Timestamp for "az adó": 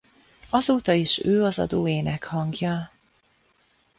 1.43-1.87